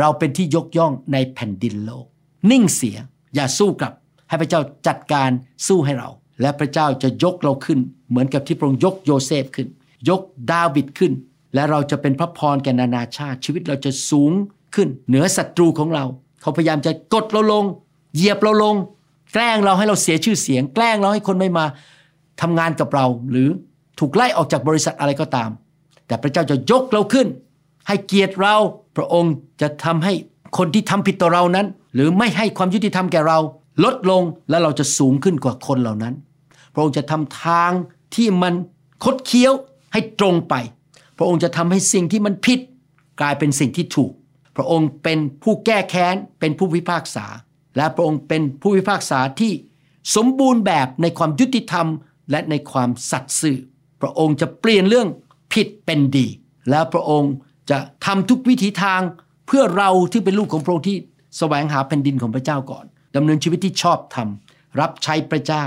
[0.00, 2.06] เราเป็นที่ยกย่องในแผ่นดินโลก
[2.50, 2.96] นิ่งเสีย
[3.34, 3.92] อย่าสู้กลับ
[4.28, 5.30] ให้พระเจ้าจัดการ
[5.66, 9.68] สู้ให้เรา และพระเจ้าจะยกเราขึ้น เหมือนกับที่พระองค์ยกโยเซฟขึ้น
[10.08, 10.20] ยก
[10.52, 11.12] ดาวิดขึ้น
[11.54, 14.32] และเราจะเป็นพระพรแก่นานาชาติ ชีวิตเราจะสูง
[14.74, 16.04] ขึ้น เหนือศัตรูของเรา
[16.40, 17.64] เขาพยายามจะกดเราลง
[18.14, 18.76] เหยียบเราลง
[19.32, 21.64] แกล้งเราให้เราเสียชื่อเสียง แกล้งเราให้คนไม่มา
[22.40, 23.48] ทำงานกับเรา หรือ
[23.98, 25.50] ถูกไล่ออกจากบริษัทอะไรก็ตาม
[26.06, 27.26] แต่พระเจ้าจะยกเราขึ้น
[27.88, 28.56] ให้เกียรติเรา
[28.96, 30.12] พระองค์จะทำให้
[30.58, 33.38] คนที่ทำผิดต่อเรานั้น หรือไม่ให้ความยุติธรรมแก่เรา
[33.84, 36.14] ลดลงและเราจะสูงขึ้นกว่าคนเหล่านั้น
[36.72, 37.70] พระองค์จะทำทาง
[38.14, 38.54] ที่มัน
[39.04, 39.52] คดเคี้ยว
[39.92, 40.54] ให้ตรงไป
[41.18, 42.58] พระองค์จะทำให้สิ่งที่มันผิด
[43.20, 44.12] กลายเป็นสิ่งที่ถูก
[44.56, 47.26] พระองค์เป็นผู้แก้แค้นเป็นผู้พิพากษา
[47.76, 49.52] และพระองค์เป็นผู้พิพากษาที่
[50.16, 51.86] สมบูรณ์แบบในความยุติธรรม
[52.30, 53.58] และในความสัตย์ซื่อ
[54.00, 55.08] พระองค์จะเปลี่ยนเรื่อง
[55.52, 56.26] ผิดเป็นดี
[56.70, 57.32] และพระองค์
[57.70, 59.00] จะทำทุกวิถีทาง
[59.46, 60.96] เพื่อเราที่เป็นลูกของพระองค์ที่
[61.38, 62.84] แสวงหาแผ่นดินของพระเจ้าก่อน
[63.16, 64.28] ดำเนินชีวิตที่ชอบธรรม
[64.80, 65.64] รับใช้พระเจ้า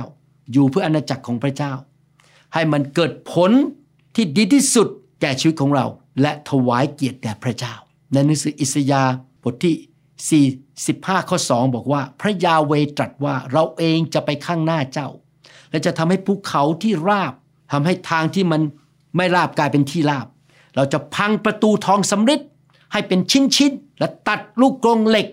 [0.51, 1.73] อยู่เพื่ออาณาจักรของพระเจ้า
[2.53, 3.51] ให้มันเกิดผล
[4.15, 4.87] ที่ดีที่สุด
[5.21, 5.85] แก่ชีวิตของเรา
[6.21, 7.73] และถวายเกียรติแด่พระเจ้า
[8.11, 9.75] ในหนังสืออิสยาห์บทที่
[10.27, 15.09] 45 ข้อ 2 บอกว่า พระยาเวตรัสว่าเราเองจะไปข้างหน้าเจ้า
[15.69, 17.33] และจะทำให้ภูเขาที่ราบ
[17.71, 18.61] ทำให้ทางที่มัน
[19.17, 20.27] ไม่ราบกลายเป็นที่ราบ
[20.75, 22.41] เราจะพังประตูทองสำริด
[22.93, 25.27] ให้เป็นชิ้นๆและตัดลูกกรงเหล็ก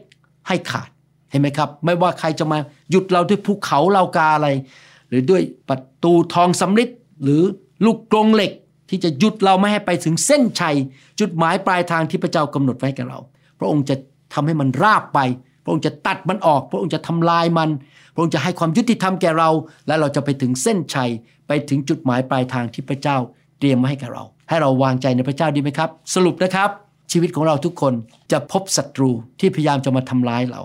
[0.49, 0.88] ให้ขาด
[1.31, 2.59] เห็นไหมครับ ไม่ว่าใครจะมา
[2.90, 4.49] หยุดเราด้วยภูเขาเรากาอะไร
[5.09, 6.90] หรือด้วยประตูทองสำริด
[7.22, 7.42] หรือ
[7.85, 8.53] ลูกกรงเหล็ก
[8.90, 10.77] ที่จะหยุดเราไม่ให้ไปถึงเส้นชัย
[11.20, 13.18] จุดหมายปลายทางที่พระเจ้ากำหนดไว้กับเรา
[13.59, 13.96] พระองค์จะ
[14.37, 15.20] ทำให้มันราบไป
[15.64, 17.70] พระองค์จะตัดมันออก พระองค์จะทำลายมัน
[18.14, 19.51] พระองค์จะให้ความยุติธรรมแก่เรา
[19.87, 21.11] และเราจะไปถึงเส้นชัย
[21.49, 23.16] ไปถึงจุดหมายปลายทางที่พระเจ้า
[23.59, 26.70] เตรียมมาให้กับเรา ให้เราวางใจในพระเจ้าดีไหมครับ สรุปนะครับ
[27.12, 27.92] ชีวิตของเราทุกคน
[28.33, 30.62] จะพบศัตรูที่พยายามจะมาทำร้ายเรา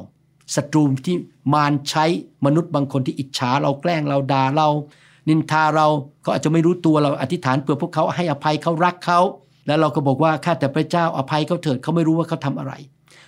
[0.55, 1.15] ศัตรูที่
[1.53, 2.05] มารใช้
[2.45, 4.69] มนุษย์บางคนที่อิจฉาเราแกล้งเราด่าเรา
[5.29, 5.87] นินทาเรา
[6.21, 9.19] เขาอาจจะไม่รู้ตัวเราอธิษฐานเพื่อพวกเขาให้อภัยเขารักเขา
[9.67, 12.73] แล้วเราก็บอกว่าข้าแต่พระเจ้าอภัยเขาเถิดเขาไม่รู้ว่าเขาทำอะไร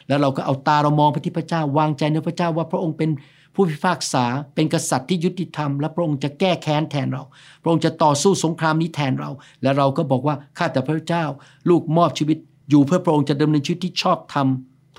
[0.07, 3.09] แล้วเราก็เอาตาเรามองไปที่พระเจ้าวางใจในพระเจ้าว่าพระองค์เป็น
[3.55, 7.23] ผู้พิพากษาเป็นกษัตริย์ที่ยุติธรรมและพระองค์จะแก้แค้นแทนเรา
[7.61, 9.29] พระองค์จะต่อสู้สงครามนี้แทนเรา
[9.61, 11.25] และเราก็บอกว่าข้าแต่พระเจ้า
[11.69, 12.37] ลูกมอบชีวิต
[12.69, 14.47] อยู่เพื่อพระองค์จะดำเนินชีวิตที่ชอบธรรม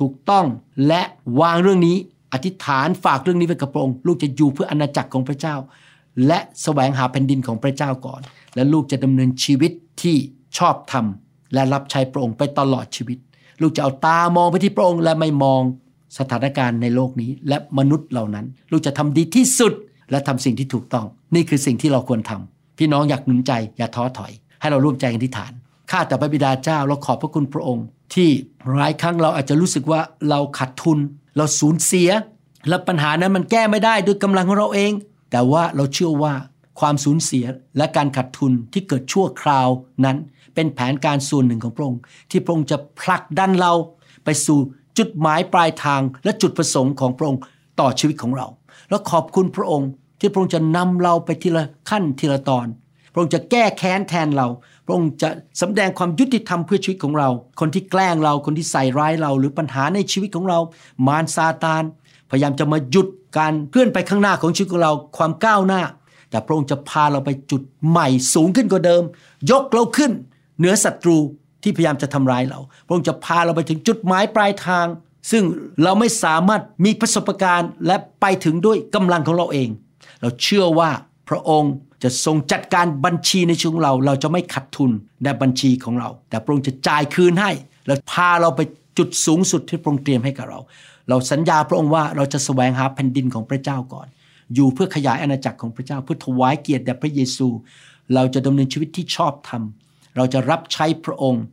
[0.01, 0.47] ถูกต้อง
[0.89, 1.03] และ
[1.41, 1.97] วางเรื่องนี้
[2.33, 5.57] อธิษฐานฝากเรื่องนี้ไว้กับพระองค์ลูกจะอยู่เพื่ออาณาจักรของพระเจ้า
[6.27, 8.21] และแสวงหาแผ่นดินของพระเจ้าก่อน
[8.55, 10.17] และลูกจะดำเนินชีวิตที่
[10.59, 11.07] ชอบธรรม
[11.55, 13.19] และรับใช้พระองค์ไปตลอดชีวิต
[13.63, 15.63] ลูกจะเอาตามองไปที่พระองค์และไม่มอง
[16.19, 19.73] สถานการณ์ในโลกนี้ และมนุษย์เหล่านั้น ลูกจะทำดีที่สุด
[20.11, 25.53] และทำสิ่งที่ถูกต้อง นี่คือสิ่งที่เราควรทำพี่น้องอยากหนุนใจอย่าท้อถอย ให้เราร่วมใจกันที่ฐาน
[25.91, 28.29] ข้าแต่พระบิดาเจ้าเราขอบพระคุณพระองค์ ที่
[28.77, 30.99] หลายครั้งเราอาจจะรู้สึกว่าเราขาดทุน
[31.37, 32.11] เราสูญเสีย
[32.69, 34.93] และปัญหานั้นมันแก้ไม่ได้ด้วยกำลังของเราเอง
[35.31, 36.35] แต่ว่าเราเชื่อว่า
[36.81, 37.45] ความสูญเสีย
[37.77, 39.69] และการขาดทุนที่เกิดชั่วคราว
[40.05, 40.17] นั้น
[40.55, 43.73] เป็นแผนการส่วนหนึ่งของพระองค์ที่พระองค์จะผลักดันเรา
[44.25, 44.59] ไปสู่
[44.99, 47.41] จุดหมายปลายทางและจุดประสงค์ของพระองค์
[47.81, 48.47] ต่อชีวิตของเรา
[48.89, 49.89] แล้วขอบคุณพระองค์
[50.21, 52.67] ที่พระองค์จะนำเราไปทีละขั้นทีละตอน
[53.13, 54.49] พระองค์จะแก้แค้นแทนเรา
[54.87, 55.29] พระองค์จะ
[55.61, 57.29] สำแดงความยุติธรรมเพื่อชีวิตของเรา
[57.61, 60.59] คนที่แกล้งเราคนที่ใส่ร้ายเรา หรือปัญหาในชีวิตของเรา
[61.07, 61.83] มารซาตาน
[62.31, 63.09] พยายามจะมาหยุด
[63.39, 65.83] การเคลื่อนไปข้างหน้าของชีวิตของเรา ความก้าวหน้า
[66.35, 69.03] แต่พระองค์จะพาเราไปจุดใหม่สูงขึ้นกว่าเดิม
[69.51, 70.13] ยกเราขึ้น
[70.59, 71.19] เหนือศัตรู
[71.63, 74.87] ที่พยายามจะทำร้ายเรา พระองค์จะพาเราไปถึงจุดหมายปลายทาง
[75.31, 75.43] ซึ่ง
[75.83, 79.69] เราไม่สามารถมีประสบการณ์ และไปถึงด้วยกำลังของเราเอง
[80.21, 80.91] เราเชื่อว่า
[81.29, 84.91] พระองค์จะทรงจัดการบัญชีในชีวิตเรา เราจะไม่ขัดทุน
[85.25, 87.51] ในบัญชีของเรา แต่พระองค์จะจ่ายคืนให้
[87.87, 88.61] และพาเราไป
[88.99, 90.61] จุดสูงสุดที่พระองค์เตรียมให้กับเรา
[91.09, 94.07] เราสัญญาพระองค์ว่าเราจะแสวงหาแผ่นดินของพระเจ้าก่อน
[94.55, 97.49] อยู่เพื่อขยายอาณาจักรของพระเจ้าเพื่อถวายเกียรติแด่พระเยซู
[98.15, 99.63] เราจะดำเนินชีวิตที่ชอบธรรม
[100.17, 101.45] เราจะรับใช้พระองค์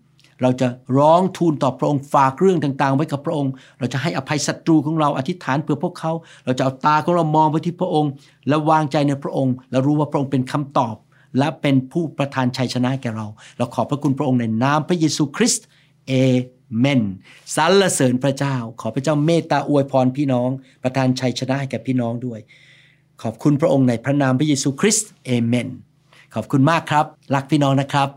[0.41, 6.11] เราจะร้องทูลต่อพระองค์ฝากเรื่องต่างๆ ไว้กับพระองค์ เราจะให้อภัยศัตรูของเราอธิษฐานเพื่อพวกเขา
[6.45, 8.11] เราจะเอาตาของเรามองไปที่พระองค์
[8.47, 10.95] และวางใจในพระองค์ และรู้ว่าพระองค์เป็นคำตอบ
[11.37, 13.27] และเป็นผู้ประทานชัยชนะแก่เรา
[13.57, 15.65] เราขอบพระคุณพระองค์ในนามพระเยซูคริสต์
[16.07, 16.13] เอ
[16.79, 17.01] เมน
[17.55, 20.49] สรรเสริญพระเจ้า ขอพระเจ้าเมตตาอวยพรพี่น้อง
[20.83, 22.39] ประทานชัยชนะให้แก่พี่น้องด้วย
[23.23, 25.67] ขอบคุณพระองค์ในพระนามพระเยซูคริสต์เอเมน
[26.35, 27.05] ขอบคุณมากครับ
[27.35, 28.09] รักพี่น้องนะครับ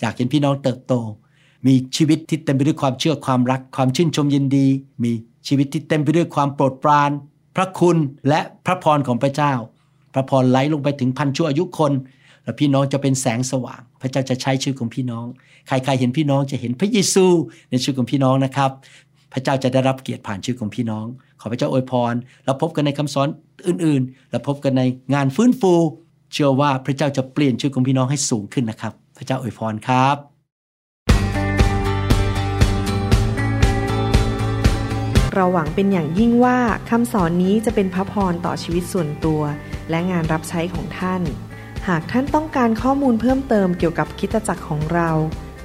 [0.00, 0.94] อยากเห็นพี่น้องเติบโต
[1.66, 4.66] มีชีวิตที่เต็มไปด้วยความเชื่อความรักความชื่นชมยินดี
[5.02, 5.12] มี
[5.46, 7.10] ชีวิตที่เต็มไปด้วยความโปรดปราน
[7.56, 7.96] พระคุณ
[8.28, 9.52] และพระพรของพระเจ้า
[10.14, 11.92] พระพรไหลลงไปถึงพันชั่วอายุคน
[12.44, 15.26] และพี่น้องจะเป็นแสงสว่าง พระเจ้าจะใช้ชีวิตของพี่น้อง
[15.66, 17.26] ใครๆเห็นพี่น้องจะเห็นพระเยซู
[17.70, 18.70] ในชีวิตของพี่น้องนะครับ
[19.32, 21.06] พระเจ้าจะได้รับเกียรติผ่านชีวิตของพี่น้อง
[21.40, 22.14] ขอพระเจ้าอวยพร
[22.44, 23.28] แล้วพบกันในคำสอน
[23.66, 24.82] อื่นๆ แล้วพบกันใน
[25.14, 25.72] งานฟื้นฟู
[26.32, 30.16] เชื่อว่าพระเจ้าจะเปลี่ยนชีวิตของพี่น้องให้สูงขึ้นนะครับ พระเจ้าอวยพรครับ
[35.34, 36.58] เราหวังเป็นอย่างยิ่งว่า
[36.90, 39.42] คำสอนนี้จะเป็นพระพรต่อชีวิตส่วนตัว
[39.90, 41.22] และงานรับใช้ของท่าน
[41.88, 45.10] หากท่านต้องการข้อมูลเพิ่มเติมเกี่ยวกับคิดจักรของเรา